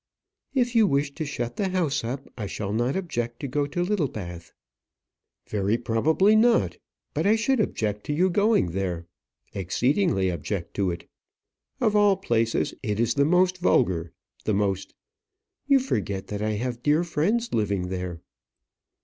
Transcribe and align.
"If 0.55 0.73
you 0.75 0.87
wish 0.87 1.13
to 1.13 1.27
shut 1.27 1.57
the 1.57 1.69
house 1.69 2.03
up, 2.03 2.27
I 2.35 2.47
shall 2.47 2.73
not 2.73 2.95
object 2.95 3.39
to 3.41 3.47
go 3.47 3.67
to 3.67 3.83
Littlebath." 3.83 4.51
"Very 5.47 5.77
probably 5.77 6.35
not. 6.35 6.79
But 7.13 7.27
I 7.27 7.35
should 7.35 7.59
object 7.59 8.05
to 8.07 8.13
you 8.13 8.31
going 8.31 8.71
there 8.71 9.05
exceedingly 9.53 10.29
object 10.31 10.73
to 10.77 10.89
it. 10.89 11.07
Of 11.79 11.95
all 11.95 12.17
places, 12.17 12.73
it 12.81 12.99
is 12.99 13.13
the 13.13 13.25
most 13.25 13.59
vulgar! 13.59 14.11
the 14.43 14.55
most" 14.55 14.95
"You 15.67 15.77
forget 15.77 16.29
that 16.29 16.41
I 16.41 16.53
have 16.53 16.81
dear 16.81 17.03
friends 17.03 17.53
living 17.53 17.89
there." 17.89 18.21